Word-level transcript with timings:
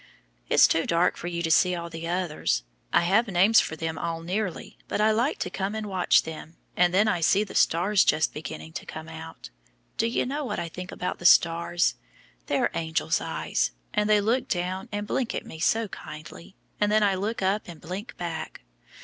It's 0.49 0.65
too 0.67 0.87
dark 0.87 1.15
for 1.15 1.27
you 1.27 1.43
to 1.43 1.51
see 1.51 1.75
all 1.75 1.87
the 1.87 2.07
others. 2.07 2.63
I 2.91 3.01
have 3.01 3.27
names 3.27 3.59
for 3.59 3.75
them 3.75 3.99
all 3.99 4.23
nearly, 4.23 4.79
but 4.87 4.99
I 4.99 5.11
like 5.11 5.37
to 5.41 5.51
come 5.51 5.75
and 5.75 5.85
watch 5.85 6.23
them, 6.23 6.57
and 6.75 6.91
then 6.91 7.07
I 7.07 7.21
see 7.21 7.43
the 7.43 7.53
stars 7.53 8.03
just 8.03 8.33
beginning 8.33 8.73
to 8.73 8.85
come 8.87 9.07
out. 9.07 9.51
Do 9.97 10.07
you 10.07 10.25
know 10.25 10.43
what 10.43 10.57
I 10.57 10.69
think 10.69 10.91
about 10.91 11.19
the 11.19 11.25
stars? 11.25 11.97
They're 12.47 12.71
angels' 12.73 13.21
eyes, 13.21 13.73
and 13.93 14.09
they 14.09 14.19
look 14.21 14.47
down 14.47 14.89
and 14.91 15.05
blink 15.05 15.35
at 15.35 15.45
me 15.45 15.59
so 15.59 15.87
kindly, 15.87 16.55
and 16.79 16.91
then 16.91 17.03
I 17.03 17.13
look 17.13 17.43
up 17.43 17.67
and 17.67 17.79
blink 17.79 18.17
back. 18.17 18.61